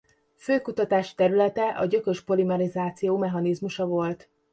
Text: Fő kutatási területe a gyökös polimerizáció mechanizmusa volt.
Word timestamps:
Fő 0.35 0.61
kutatási 0.61 1.15
területe 1.15 1.67
a 1.69 1.85
gyökös 1.85 2.23
polimerizáció 2.23 3.17
mechanizmusa 3.17 3.85
volt. 3.85 4.29